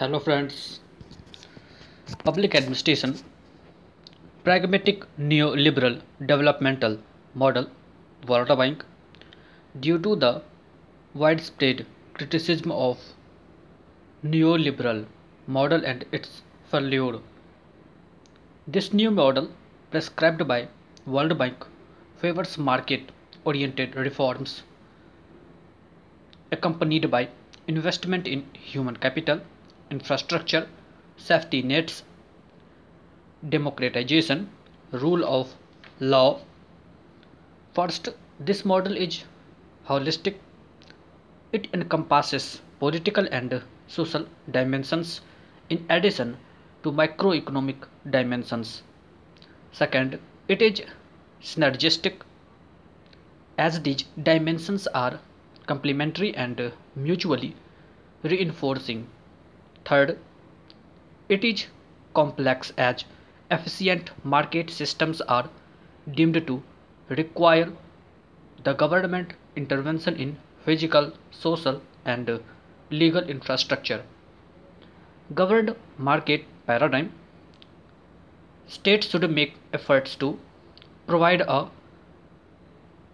[0.00, 0.80] Hello, friends.
[2.24, 3.10] Public administration,
[4.44, 6.96] pragmatic neoliberal developmental
[7.34, 7.66] model,
[8.26, 8.82] World Bank,
[9.78, 10.40] due to the
[11.12, 11.84] widespread
[12.14, 12.98] criticism of
[14.24, 15.04] neoliberal
[15.46, 16.40] model and its
[16.70, 17.18] failure.
[18.66, 19.50] This new model,
[19.90, 20.68] prescribed by
[21.04, 21.66] World Bank,
[22.16, 24.62] favors market-oriented reforms
[26.50, 27.28] accompanied by
[27.68, 29.42] investment in human capital,
[29.90, 30.68] infrastructure,
[31.16, 32.02] safety nets,
[33.48, 34.48] democratization,
[34.92, 35.54] rule of
[35.98, 36.40] law.
[37.74, 38.08] First,
[38.38, 39.24] this model is
[39.88, 40.36] holistic.
[41.52, 45.20] It encompasses political and social dimensions
[45.68, 46.36] in addition
[46.82, 47.76] to microeconomic
[48.08, 48.82] dimensions.
[49.72, 50.82] Second, it is
[51.42, 52.22] synergistic
[53.58, 55.20] as these dimensions are
[55.66, 57.54] complementary and mutually
[58.22, 59.06] reinforcing.
[59.84, 60.18] Third,
[61.28, 61.66] it is
[62.14, 63.04] complex as
[63.50, 65.48] efficient market systems are
[66.10, 66.62] deemed to
[67.08, 67.72] require
[68.64, 72.40] the government intervention in physical, social, and
[72.90, 74.02] legal infrastructure.
[75.34, 77.12] Governed market paradigm
[78.66, 80.38] states should make efforts to
[81.06, 81.68] provide a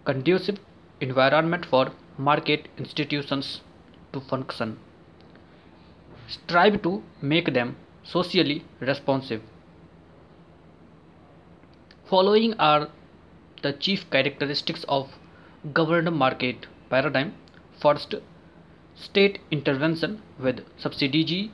[0.05, 0.59] conducive
[1.01, 3.61] environment for market institutions
[4.13, 4.77] to function.
[6.27, 9.41] Strive to make them socially responsive.
[12.05, 12.89] Following are
[13.61, 15.09] the chief characteristics of
[15.73, 17.33] governed market paradigm.
[17.79, 18.15] First,
[18.95, 21.49] state intervention with subsidies,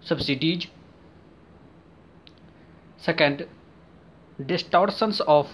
[0.00, 0.66] subsidies.
[2.96, 3.46] Second,
[4.46, 5.48] distortions of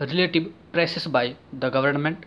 [0.00, 2.26] relative prices by the government.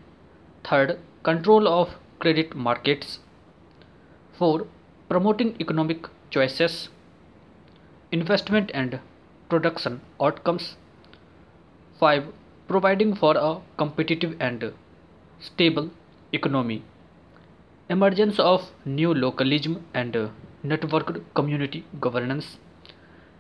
[0.64, 3.20] Third, control of credit markets.
[4.38, 4.68] 4.
[5.08, 6.90] Promoting economic choices,
[8.12, 9.00] investment and
[9.50, 10.76] production outcomes.
[12.00, 12.26] 5.
[12.68, 14.74] Providing for a competitive and
[15.40, 15.90] stable
[16.34, 16.84] economy.
[17.90, 20.32] Emergence of new localism and
[20.66, 22.58] networked community governance.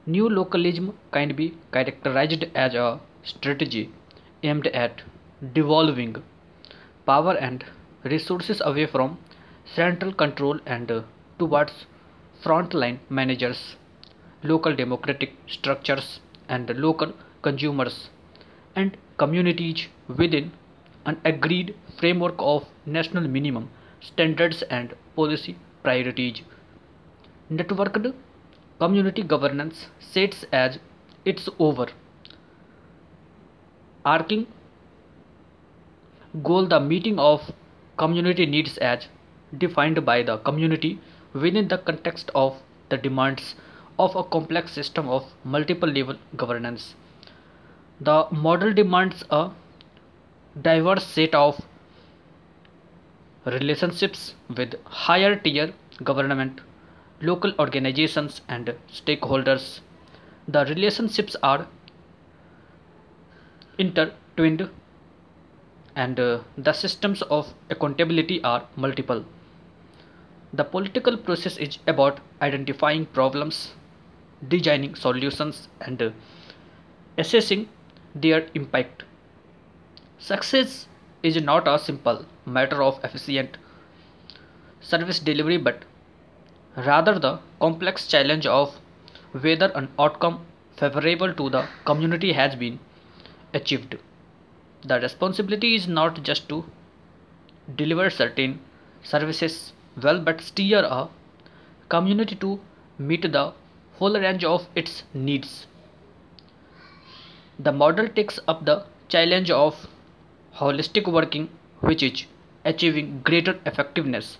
[0.05, 3.91] New localism can be characterized as a strategy
[4.43, 5.01] aimed at
[5.53, 6.15] devolving
[7.05, 7.65] power and
[8.03, 9.17] resources away from
[9.65, 11.03] central control and
[11.39, 11.85] towards
[12.43, 13.75] frontline managers,
[14.43, 18.09] local democratic structures, and local consumers
[18.75, 20.51] and communities within
[21.05, 23.69] an agreed framework of national minimum
[24.01, 26.41] standards and policy priorities.
[27.51, 28.13] Networked
[28.79, 30.79] community governance sets as
[31.23, 31.87] its over
[34.05, 34.45] overarching
[36.43, 37.51] goal the meeting of
[37.97, 39.07] community needs as
[39.57, 40.99] defined by the community
[41.33, 43.55] within the context of the demands
[43.97, 46.95] of a complex system of multiple level governance.
[48.01, 49.51] The model demands a
[50.61, 51.61] diverse set of
[53.45, 55.73] relationships with higher tier
[56.03, 56.61] government,
[57.21, 59.79] local organizations, and stakeholders.
[60.47, 61.67] The relationships are
[63.77, 64.69] intertwined
[65.95, 69.23] and uh, the systems of accountability are multiple.
[70.53, 73.73] The political process is about identifying problems,
[74.47, 76.11] designing solutions, and uh,
[77.17, 77.69] assessing
[78.13, 79.03] their impact.
[80.17, 80.87] Success
[81.23, 83.57] is not a simple matter of efficient
[84.79, 85.83] service delivery but
[86.77, 88.75] rather the complex challenge of
[89.31, 90.45] whether an outcome
[90.77, 92.79] favorable to the community has been
[93.53, 93.97] achieved.
[94.87, 96.63] The responsibility is not just to
[97.75, 98.59] deliver certain
[99.01, 101.07] services well but steer a
[101.89, 102.59] community to
[102.99, 103.53] meet the
[103.97, 105.65] full range of its needs.
[107.57, 109.87] The model takes up the challenge of
[110.55, 112.25] holistic working, which is
[112.63, 114.37] achieving greater effectiveness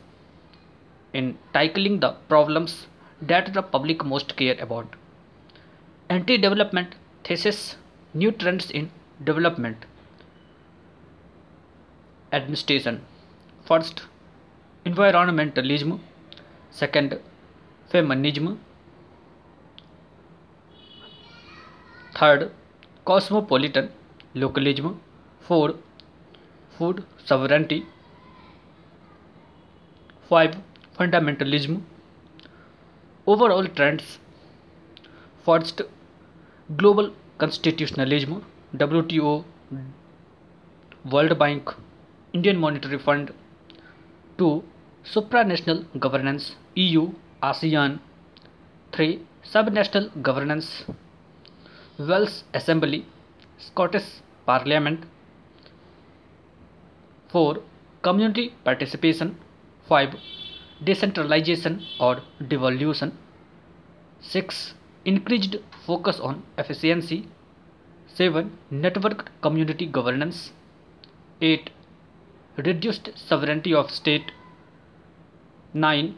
[1.14, 2.88] in tackling the problems
[3.22, 4.96] that the public most care about.
[6.10, 7.78] Anti development thesis
[8.14, 8.92] new trends in
[9.24, 9.86] development
[12.38, 13.02] administration.
[13.66, 14.04] First,
[14.86, 16.00] environmentalism.
[16.72, 17.20] Second,
[17.90, 18.60] feminism.
[22.20, 22.52] Third,
[23.06, 23.90] cosmopolitan
[24.34, 25.02] localism.
[25.48, 25.76] Four,
[26.78, 27.86] food sovereignty.
[30.30, 30.56] Five,
[31.00, 31.82] fundamentalism.
[33.28, 34.20] Overall trends.
[35.46, 35.82] First,
[36.78, 38.44] global constitutionalism,
[38.76, 39.44] WTO,
[41.12, 41.74] World Bank,
[42.36, 43.28] International Monetary Fund.
[44.38, 44.64] 2.
[45.14, 46.46] supranational governance
[46.76, 47.04] EU
[47.50, 48.00] ASEAN.
[48.92, 49.22] 3
[49.52, 50.70] subnational governance
[51.98, 53.06] Welsh Assembly
[53.68, 54.08] Scottish
[54.46, 55.06] Parliament.
[57.30, 57.62] 4
[58.08, 59.38] community participation.
[59.88, 60.18] 5
[60.90, 62.14] decentralization or
[62.54, 63.18] devolution.
[64.20, 64.74] 6
[65.06, 65.56] increased
[65.88, 67.20] focus on efficiency.
[68.08, 68.52] 7
[68.84, 70.52] networked community governance.
[71.42, 71.72] 8
[72.58, 74.32] reduced sovereignty of state.
[75.74, 76.16] 9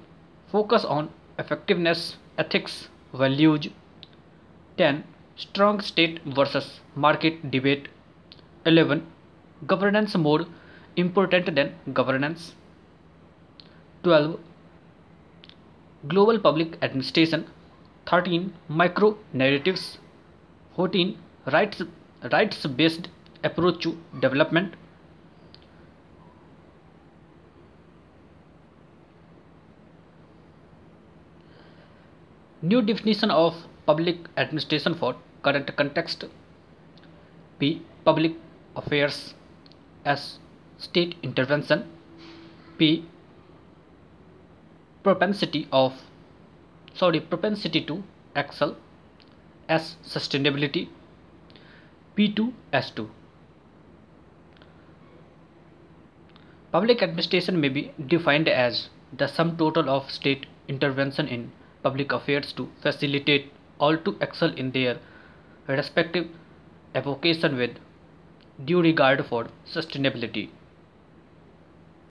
[0.51, 3.69] focus on effectiveness ethics values.
[4.77, 5.03] 10
[5.35, 7.87] strong state versus market debate.
[8.65, 9.05] 11
[9.65, 10.45] governance more
[10.95, 12.53] important than governance.
[14.03, 14.39] 12
[16.07, 17.47] global public administration.
[18.05, 19.97] 13 micro narratives.
[20.75, 21.17] 14
[21.51, 21.81] rights
[22.31, 23.07] rights based
[23.43, 24.75] approach to development
[32.71, 33.55] new definition of
[33.85, 36.25] public administration for current context
[37.59, 38.33] p public
[38.75, 39.33] affairs
[40.05, 40.39] s
[40.77, 41.85] state intervention.
[42.77, 43.05] P
[45.03, 46.01] propensity of
[46.93, 48.03] sorry propensity to
[48.35, 48.75] excel
[49.67, 50.87] s sustainability.
[52.17, 53.07] P2 s2
[56.71, 58.89] public administration may be defined as
[59.21, 61.51] the sum total of state intervention in
[61.87, 64.97] public affairs to facilitate all to excel in their
[65.67, 66.27] respective
[67.01, 67.81] avocation with
[68.65, 69.41] due regard for
[69.75, 70.49] sustainability